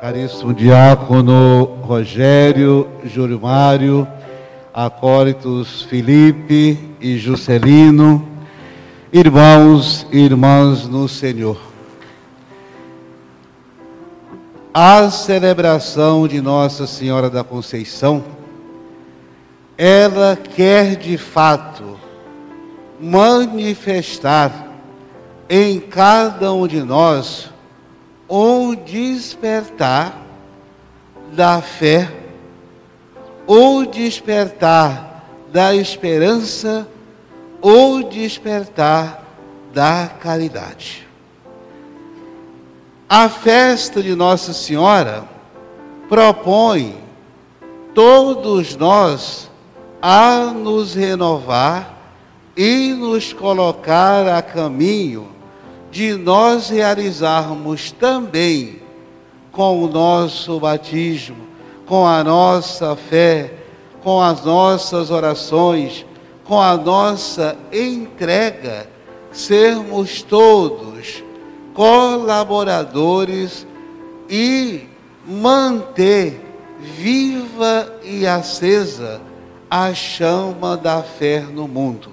[0.00, 4.06] Caríssimo diácono Rogério, Júlio Mário,
[4.72, 8.28] acólitos Felipe e Juscelino,
[9.12, 11.58] irmãos e irmãs no Senhor.
[14.74, 18.24] A celebração de Nossa Senhora da Conceição,
[19.78, 21.98] ela quer de fato
[23.00, 24.68] manifestar
[25.48, 27.53] em cada um de nós
[28.28, 30.22] um despertar
[31.32, 32.10] da fé,
[33.46, 36.88] ou despertar da esperança,
[37.60, 39.24] ou despertar
[39.72, 41.06] da caridade.
[43.08, 45.24] A festa de Nossa Senhora
[46.08, 46.96] propõe
[47.94, 49.50] todos nós
[50.00, 51.98] a nos renovar
[52.56, 55.33] e nos colocar a caminho
[55.94, 58.80] de nós realizarmos também
[59.52, 61.36] com o nosso batismo,
[61.86, 63.54] com a nossa fé,
[64.02, 66.04] com as nossas orações,
[66.42, 68.90] com a nossa entrega,
[69.30, 71.22] sermos todos
[71.74, 73.64] colaboradores
[74.28, 74.88] e
[75.24, 76.40] manter
[76.80, 79.20] viva e acesa
[79.70, 82.08] a chama da fé no mundo.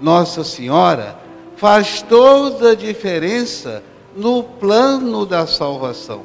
[0.00, 1.21] Nossa Senhora
[1.62, 3.84] faz toda a diferença
[4.16, 6.24] no plano da salvação.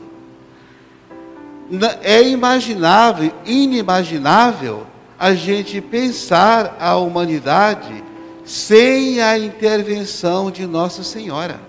[2.01, 4.87] É imaginável, inimaginável,
[5.19, 8.03] a gente pensar a humanidade
[8.43, 11.59] sem a intervenção de Nossa Senhora.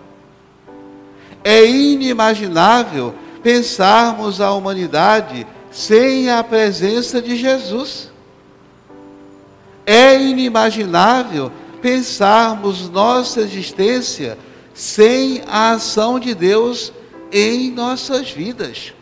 [1.44, 8.10] É inimaginável pensarmos a humanidade sem a presença de Jesus.
[9.84, 14.38] É inimaginável pensarmos nossa existência
[14.74, 16.92] sem a ação de Deus
[17.32, 18.94] em nossas vidas.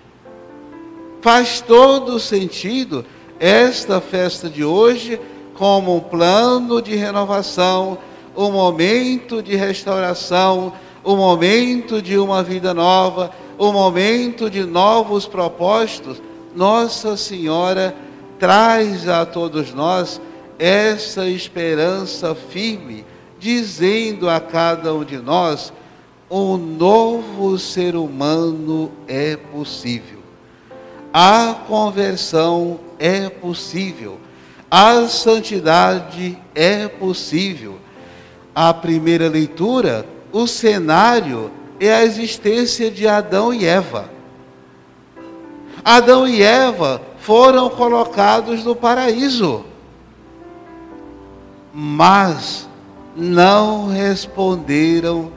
[1.21, 3.05] Faz todo sentido
[3.39, 5.21] esta festa de hoje
[5.55, 7.98] como um plano de renovação,
[8.36, 10.73] um momento de restauração,
[11.05, 16.20] um momento de uma vida nova, um momento de novos propósitos.
[16.55, 17.97] Nossa Senhora
[18.39, 20.20] traz a todos nós
[20.58, 23.05] essa esperança firme,
[23.39, 25.72] dizendo a cada um de nós:
[26.30, 30.18] um novo ser humano é possível.
[31.12, 34.18] A conversão é possível.
[34.70, 37.78] A santidade é possível.
[38.55, 44.11] A primeira leitura, o cenário é a existência de Adão e Eva.
[45.84, 49.64] Adão e Eva foram colocados no paraíso
[51.79, 52.67] mas
[53.14, 55.31] não responderam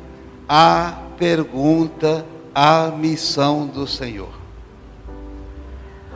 [0.47, 4.29] à pergunta, à missão do Senhor.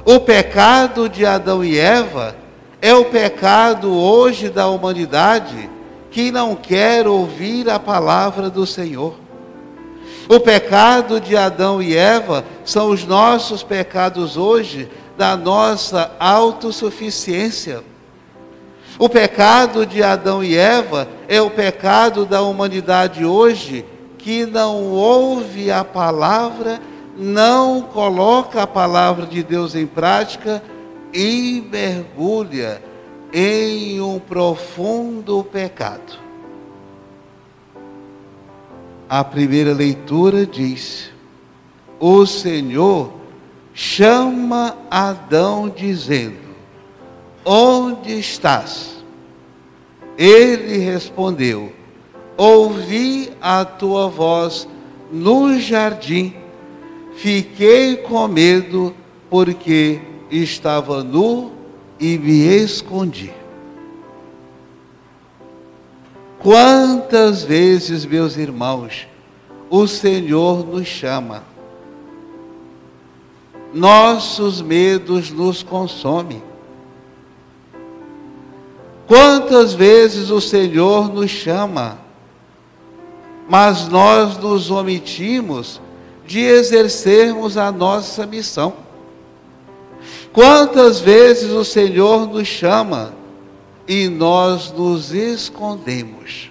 [0.06, 2.38] O pecado de Adão e Eva
[2.82, 5.70] é o pecado hoje da humanidade
[6.10, 9.20] que não quer ouvir a palavra do Senhor.
[10.30, 17.84] O pecado de Adão e Eva são os nossos pecados hoje da nossa autossuficiência
[19.00, 23.86] o pecado de Adão e Eva é o pecado da humanidade hoje
[24.18, 26.80] que não ouve a palavra,
[27.18, 30.64] não coloca a palavra de Deus em prática
[31.14, 32.82] e mergulha
[33.34, 36.20] em um profundo pecado.
[39.10, 41.12] A primeira leitura diz:
[42.00, 43.12] O Senhor
[43.74, 46.43] chama Adão dizendo:
[47.46, 49.04] Onde estás?
[50.18, 51.74] Ele respondeu:
[52.38, 54.68] Ouvi a tua voz
[55.12, 56.34] no jardim,
[57.16, 58.96] fiquei com medo,
[59.30, 60.00] porque
[60.32, 61.52] estava nu
[62.00, 63.34] e me escondi.
[66.40, 69.08] Quantas vezes, meus irmãos,
[69.70, 71.44] o Senhor nos chama,
[73.74, 76.44] nossos medos nos consomem
[79.14, 82.00] Quantas vezes o Senhor nos chama,
[83.48, 85.80] mas nós nos omitimos
[86.26, 88.74] de exercermos a nossa missão.
[90.32, 93.14] Quantas vezes o Senhor nos chama
[93.88, 96.50] e nós nos escondemos.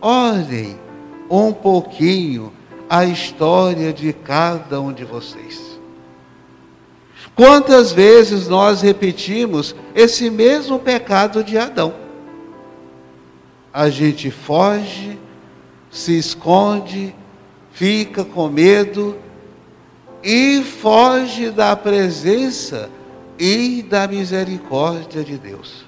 [0.00, 0.76] Olhem
[1.30, 2.52] um pouquinho
[2.90, 5.67] a história de cada um de vocês.
[7.38, 11.94] Quantas vezes nós repetimos esse mesmo pecado de Adão?
[13.72, 15.16] A gente foge,
[15.88, 17.14] se esconde,
[17.70, 19.16] fica com medo
[20.20, 22.90] e foge da presença
[23.38, 25.84] e da misericórdia de Deus.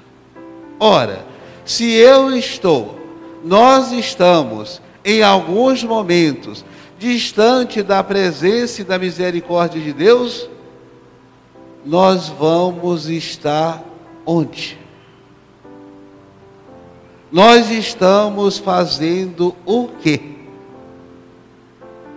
[0.79, 1.27] Ora,
[1.65, 2.97] se eu estou,
[3.45, 6.65] nós estamos, em alguns momentos,
[6.97, 10.49] distante da presença e da misericórdia de Deus,
[11.85, 13.83] nós vamos estar
[14.27, 14.79] onde?
[17.31, 20.21] Nós estamos fazendo o quê?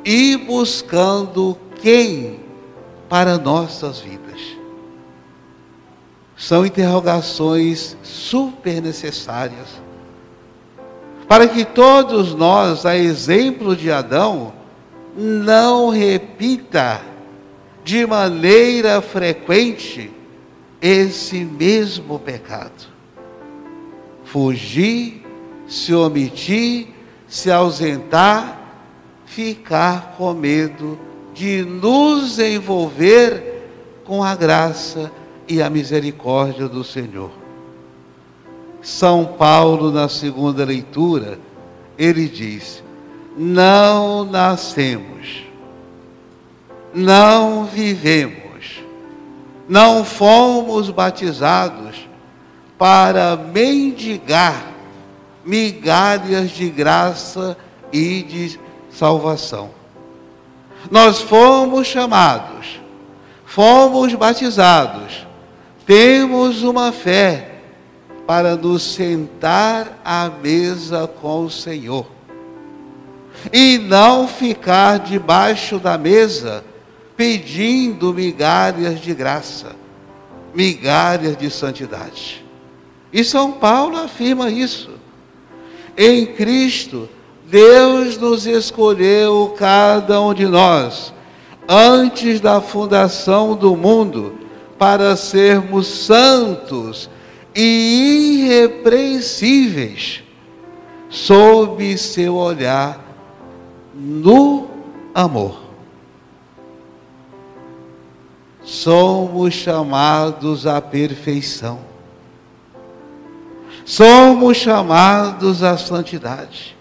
[0.03, 2.39] E buscando quem
[3.07, 4.41] para nossas vidas?
[6.35, 9.83] São interrogações super necessárias
[11.27, 14.53] para que todos nós, a exemplo de Adão,
[15.15, 17.01] não repita
[17.83, 20.11] de maneira frequente
[20.81, 22.91] esse mesmo pecado.
[24.23, 25.25] Fugir,
[25.67, 26.87] se omitir,
[27.27, 28.59] se ausentar,
[29.25, 30.99] ficar com medo
[31.33, 33.53] de nos envolver
[34.05, 35.11] com a graça
[35.47, 37.31] e a misericórdia do Senhor.
[38.81, 41.39] São Paulo, na segunda leitura,
[41.97, 42.83] ele diz:
[43.37, 45.42] Não nascemos,
[46.93, 48.83] não vivemos,
[49.67, 52.07] não fomos batizados
[52.77, 54.71] para mendigar
[55.45, 57.57] migalhas de graça
[57.91, 58.59] e de
[58.91, 59.71] salvação.
[60.91, 62.81] Nós fomos chamados,
[63.45, 65.25] fomos batizados,
[65.85, 67.51] temos uma fé
[68.27, 72.05] para nos sentar à mesa com o Senhor
[73.51, 76.63] e não ficar debaixo da mesa
[77.15, 79.75] pedindo migalhas de graça,
[80.53, 82.43] migalhas de santidade.
[83.11, 84.91] E São Paulo afirma isso.
[85.95, 87.07] Em Cristo,
[87.45, 91.13] Deus nos escolheu, cada um de nós,
[91.67, 94.35] antes da fundação do mundo,
[94.77, 97.09] para sermos santos
[97.55, 100.23] e irrepreensíveis,
[101.09, 102.99] sob seu olhar
[103.93, 104.67] no
[105.13, 105.62] amor.
[108.63, 111.79] Somos chamados à perfeição.
[113.85, 116.77] Somos chamados à santidade.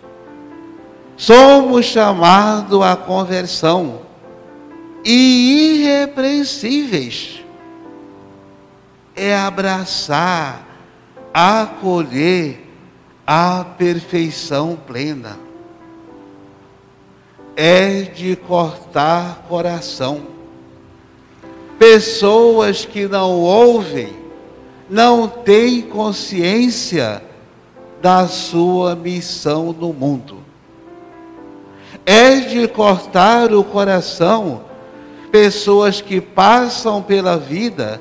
[1.17, 4.02] Somos chamados à conversão
[5.05, 7.43] e irrepreensíveis
[9.14, 10.67] é abraçar,
[11.32, 12.67] acolher
[13.26, 15.38] a perfeição plena.
[17.55, 20.23] É de cortar coração.
[21.82, 24.14] Pessoas que não ouvem,
[24.88, 27.20] não têm consciência
[28.00, 30.38] da sua missão no mundo.
[32.06, 34.62] É de cortar o coração
[35.32, 38.00] pessoas que passam pela vida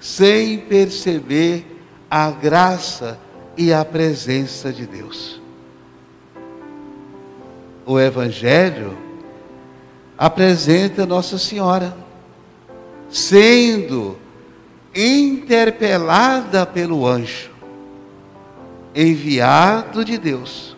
[0.00, 1.64] sem perceber
[2.10, 3.16] a graça
[3.56, 5.40] e a presença de Deus.
[7.86, 8.98] O Evangelho
[10.18, 12.02] apresenta Nossa Senhora
[13.12, 14.16] sendo
[14.94, 17.50] interpelada pelo anjo,
[18.94, 20.74] enviado de Deus.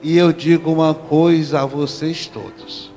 [0.00, 2.92] E eu digo uma coisa a vocês todos: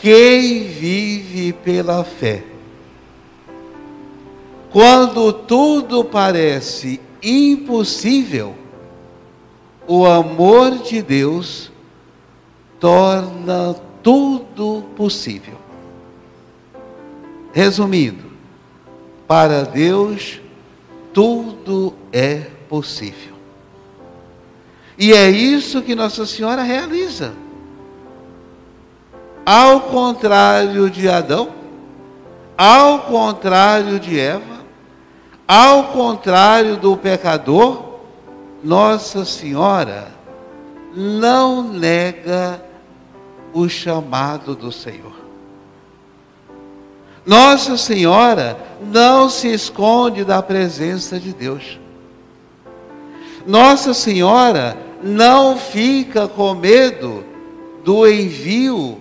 [0.00, 2.42] quem vive pela fé,
[4.70, 8.54] quando tudo parece impossível,
[9.86, 11.70] o amor de Deus
[12.80, 15.61] torna tudo possível.
[17.52, 18.30] Resumindo,
[19.28, 20.40] para Deus
[21.12, 23.34] tudo é possível.
[24.98, 27.34] E é isso que Nossa Senhora realiza.
[29.44, 31.50] Ao contrário de Adão,
[32.56, 34.62] ao contrário de Eva,
[35.46, 37.98] ao contrário do pecador,
[38.62, 40.08] Nossa Senhora
[40.94, 42.62] não nega
[43.52, 45.21] o chamado do Senhor.
[47.24, 51.78] Nossa Senhora não se esconde da presença de Deus.
[53.46, 57.24] Nossa Senhora não fica com medo
[57.84, 59.00] do envio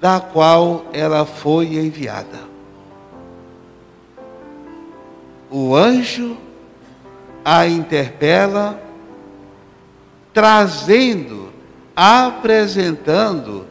[0.00, 2.50] da qual ela foi enviada.
[5.50, 6.36] o anjo
[7.44, 8.80] a interpela,
[10.32, 11.50] trazendo,
[11.96, 13.66] apresentando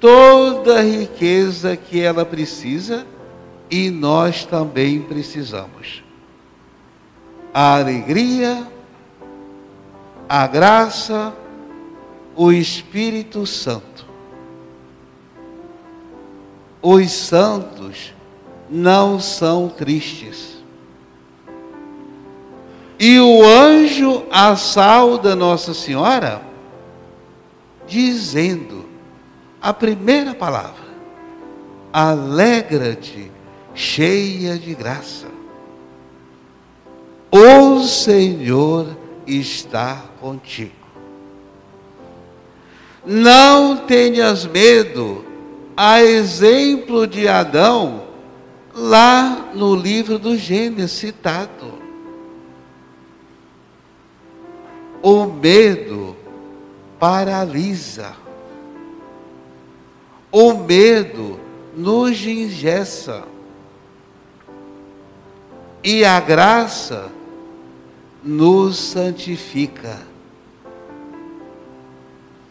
[0.00, 3.06] toda a riqueza que ela precisa
[3.72, 6.04] e nós também precisamos.
[7.52, 8.68] A alegria,
[10.28, 11.34] a graça,
[12.36, 13.92] o Espírito Santo.
[16.82, 18.12] os santos
[18.68, 20.60] não são tristes.
[22.98, 26.42] E o anjo assalda Nossa Senhora,
[27.86, 28.84] dizendo
[29.60, 30.82] a primeira palavra:
[31.92, 33.30] Alegra-te,
[33.74, 35.26] cheia de graça.
[37.30, 40.72] O Senhor está contigo.
[43.04, 45.24] Não tenhas medo,
[45.76, 48.04] a exemplo de Adão,
[48.74, 51.72] lá no livro do Gênesis citado.
[55.02, 56.16] O medo
[56.98, 58.12] paralisa.
[60.30, 61.40] O medo
[61.76, 63.31] nos engessa.
[65.84, 67.10] E a graça
[68.22, 69.98] nos santifica.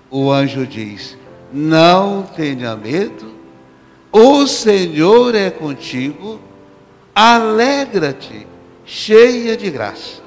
[0.09, 1.17] O anjo diz:
[1.53, 3.31] Não tenha medo,
[4.11, 6.41] o Senhor é contigo,
[7.15, 8.45] alegra-te,
[8.83, 10.21] cheia de graça.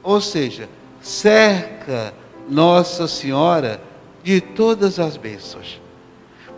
[0.00, 0.68] Ou seja,
[1.00, 2.14] cerca
[2.48, 3.80] Nossa Senhora
[4.22, 5.80] de todas as bênçãos.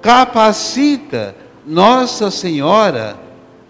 [0.03, 1.35] Capacita
[1.67, 3.24] Nossa Senhora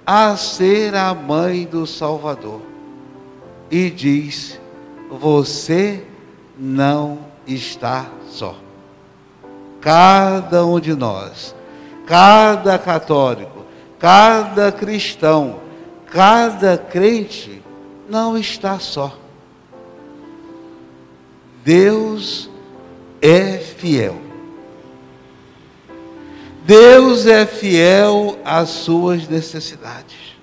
[0.06, 2.60] a ser a mãe do Salvador.
[3.70, 4.60] E diz:
[5.10, 6.04] Você
[6.58, 8.56] não está só.
[9.80, 11.54] Cada um de nós,
[12.06, 13.64] cada católico,
[13.98, 15.60] cada cristão,
[16.10, 17.62] cada crente
[18.08, 19.16] não está só.
[21.64, 22.50] Deus
[23.20, 24.23] é fiel.
[26.64, 30.34] Deus é fiel às suas necessidades.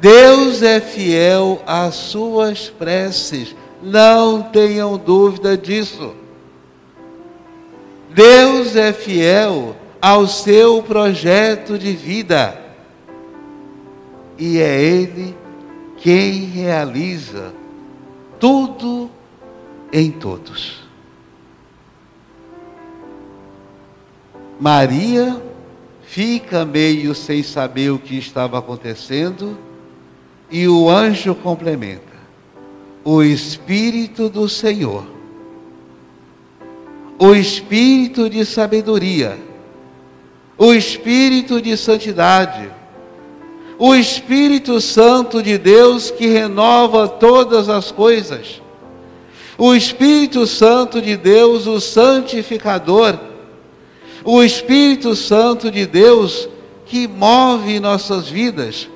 [0.00, 3.54] Deus é fiel às suas preces.
[3.80, 6.14] Não tenham dúvida disso.
[8.12, 12.58] Deus é fiel ao seu projeto de vida.
[14.36, 15.36] E é Ele
[15.98, 17.52] quem realiza
[18.40, 19.08] tudo
[19.92, 20.89] em todos.
[24.60, 25.40] Maria
[26.02, 29.56] fica meio sem saber o que estava acontecendo
[30.50, 32.12] e o anjo complementa:
[33.02, 35.06] o Espírito do Senhor,
[37.18, 39.38] o Espírito de sabedoria,
[40.58, 42.70] o Espírito de santidade,
[43.78, 48.60] o Espírito Santo de Deus que renova todas as coisas.
[49.56, 53.29] O Espírito Santo de Deus, o santificador,
[54.24, 56.48] o Espírito Santo de Deus
[56.86, 58.88] que move nossas vidas,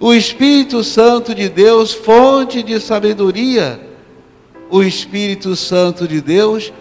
[0.00, 3.80] o Espírito Santo de Deus, fonte de sabedoria,
[4.70, 6.72] o Espírito Santo de Deus,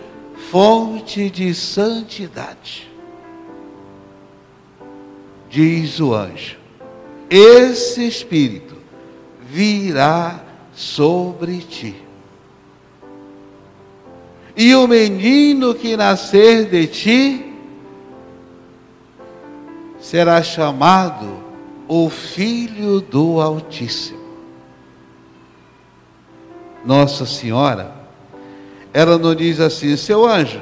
[0.50, 2.90] fonte de santidade.
[5.50, 6.62] Diz o anjo:
[7.32, 8.76] esse Espírito
[9.50, 11.96] virá sobre ti.
[14.56, 17.51] E o menino que nascer de ti
[20.02, 21.40] será chamado
[21.88, 24.20] o Filho do Altíssimo.
[26.84, 27.94] Nossa Senhora,
[28.92, 30.60] ela não diz assim, seu anjo,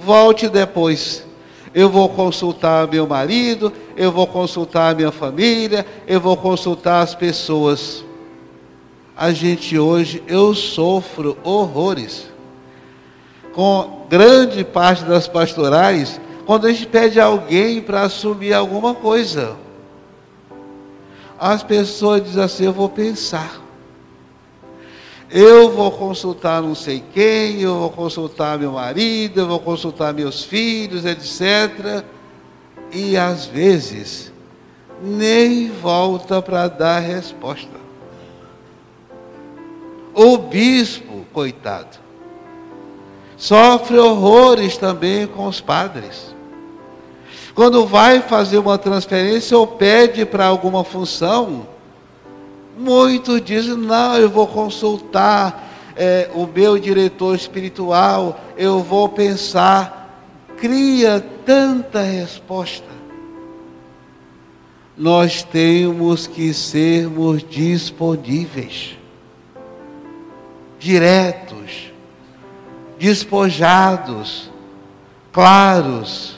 [0.00, 1.24] volte depois.
[1.72, 8.04] Eu vou consultar meu marido, eu vou consultar minha família, eu vou consultar as pessoas.
[9.16, 12.28] A gente hoje, eu sofro horrores
[13.54, 19.56] com grande parte das pastorais, quando a gente pede alguém para assumir alguma coisa.
[21.38, 23.60] As pessoas dizem assim: Eu vou pensar.
[25.28, 30.44] Eu vou consultar não sei quem, eu vou consultar meu marido, eu vou consultar meus
[30.44, 32.04] filhos, etc.
[32.92, 34.32] E às vezes
[35.02, 37.74] nem volta para dar resposta.
[40.14, 41.98] O bispo, coitado,
[43.36, 46.35] sofre horrores também com os padres.
[47.56, 51.66] Quando vai fazer uma transferência ou pede para alguma função,
[52.78, 60.04] muitos dizem: não, eu vou consultar é, o meu diretor espiritual, eu vou pensar.
[60.58, 62.86] Cria tanta resposta.
[64.96, 68.96] Nós temos que sermos disponíveis,
[70.78, 71.90] diretos
[72.98, 74.50] despojados,
[75.32, 76.35] claros.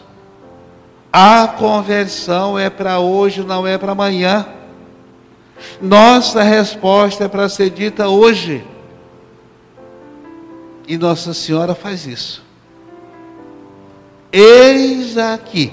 [1.21, 4.47] A conversão é para hoje, não é para amanhã.
[5.83, 8.65] Nossa resposta é para ser dita hoje.
[10.87, 12.45] E Nossa Senhora faz isso.
[14.31, 15.73] Eis aqui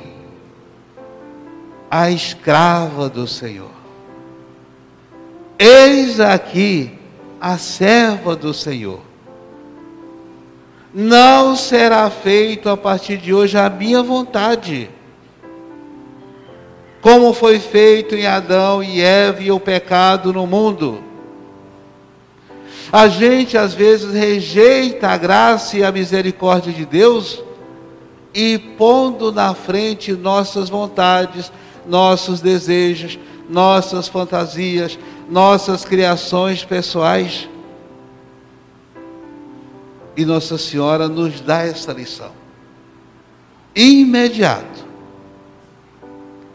[1.91, 3.69] a escrava do Senhor.
[5.59, 6.97] Eis aqui
[7.39, 8.99] a serva do Senhor.
[10.91, 14.89] Não será feito a partir de hoje a minha vontade,
[17.05, 21.03] como foi feito em Adão e Eva e o pecado no mundo.
[22.91, 27.43] A gente às vezes rejeita a graça e a misericórdia de Deus
[28.33, 31.51] e pondo na frente nossas vontades,
[31.85, 34.97] nossos desejos, nossas fantasias,
[35.29, 37.47] nossas criações pessoais.
[40.17, 42.31] E Nossa Senhora nos dá essa lição.
[43.75, 44.84] Imediato,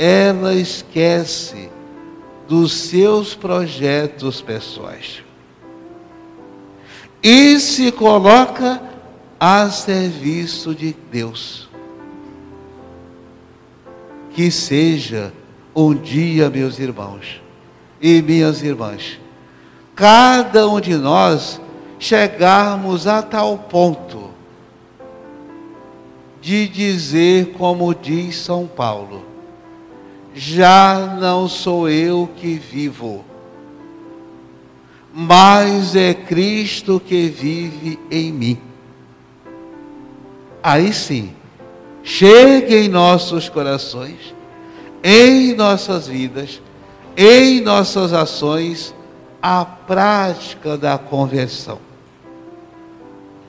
[0.03, 1.69] ela esquece
[2.49, 5.23] dos seus projetos pessoais
[7.23, 8.81] e se coloca
[9.39, 11.69] a serviço de Deus.
[14.31, 15.35] Que seja
[15.77, 17.43] um dia, meus irmãos
[18.01, 19.21] e minhas irmãs,
[19.95, 21.61] cada um de nós
[21.99, 24.31] chegarmos a tal ponto
[26.41, 29.30] de dizer, como diz São Paulo,
[30.35, 33.25] já não sou eu que vivo,
[35.13, 38.59] mas é Cristo que vive em mim.
[40.63, 41.33] Aí sim,
[42.03, 44.35] chegue em nossos corações,
[45.03, 46.61] em nossas vidas,
[47.17, 48.95] em nossas ações,
[49.43, 51.79] a prática da conversão,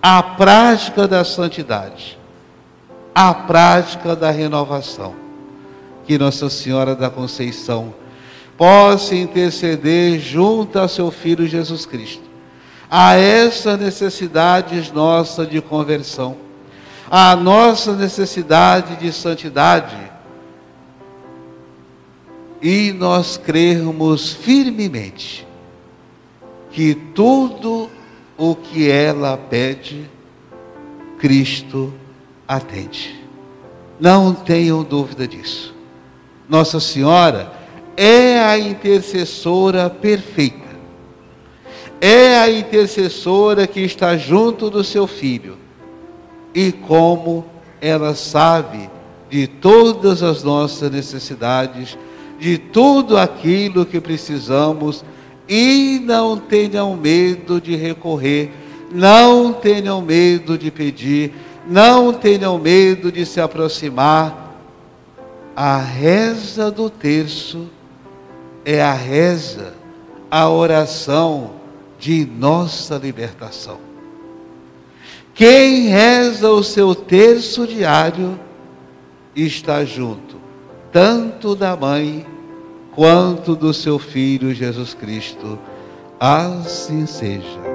[0.01, 2.17] a prática da santidade,
[3.13, 5.13] a prática da renovação.
[6.11, 7.93] Que Nossa Senhora da Conceição
[8.57, 12.23] possa interceder junto a seu Filho Jesus Cristo
[12.89, 16.35] a essa necessidade nossa de conversão
[17.09, 19.95] a nossa necessidade de santidade
[22.61, 25.47] e nós crermos firmemente
[26.71, 27.89] que tudo
[28.37, 30.09] o que ela pede,
[31.17, 31.93] Cristo
[32.45, 33.17] atende.
[33.97, 35.79] Não tenham dúvida disso.
[36.51, 37.49] Nossa Senhora
[37.95, 40.67] é a intercessora perfeita.
[42.01, 45.57] É a intercessora que está junto do seu filho
[46.53, 47.45] e como
[47.79, 48.89] ela sabe
[49.29, 51.97] de todas as nossas necessidades,
[52.37, 55.05] de tudo aquilo que precisamos,
[55.47, 58.51] e não tenham medo de recorrer,
[58.93, 61.31] não tenham medo de pedir,
[61.65, 64.50] não tenham medo de se aproximar.
[65.63, 67.69] A reza do terço
[68.65, 69.75] é a reza,
[70.31, 71.51] a oração
[71.99, 73.77] de nossa libertação.
[75.35, 78.39] Quem reza o seu terço diário
[79.35, 80.37] está junto,
[80.91, 82.25] tanto da mãe
[82.95, 85.59] quanto do seu filho Jesus Cristo.
[86.19, 87.70] Assim seja.